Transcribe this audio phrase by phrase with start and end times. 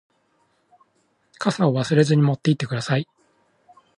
[1.37, 3.07] 傘を忘れずに持って行ってください。